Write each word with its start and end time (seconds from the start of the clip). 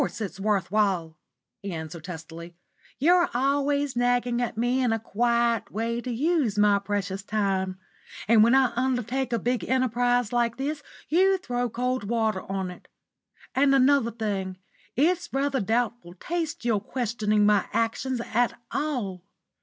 "Of 0.01 0.07
course 0.07 0.21
it's 0.21 0.39
worth 0.39 0.71
while," 0.71 1.15
he 1.61 1.71
answered 1.73 2.05
testily. 2.05 2.55
"You're 2.97 3.29
always 3.35 3.95
nagging 3.95 4.41
at 4.41 4.57
me 4.57 4.81
in 4.83 4.91
a 4.91 4.97
quiet 4.97 5.71
way 5.71 6.01
to 6.01 6.09
use 6.11 6.57
my 6.57 6.79
precious 6.79 7.21
time; 7.21 7.77
and 8.27 8.43
when 8.43 8.55
I 8.55 8.73
undertake 8.75 9.31
a 9.31 9.37
big 9.37 9.63
enterprise 9.65 10.33
like 10.33 10.57
this 10.57 10.81
you 11.07 11.37
throw 11.37 11.69
cold 11.69 12.05
water 12.05 12.41
on 12.51 12.71
it. 12.71 12.87
And 13.53 13.75
another 13.75 14.09
thing: 14.09 14.57
it's 14.95 15.31
rather 15.31 15.61
doubtful 15.61 16.15
taste 16.15 16.65
your 16.65 16.79
questioning 16.81 17.45
my 17.45 17.67
actions 17.71 18.19
at 18.33 18.59
all. 18.71 19.21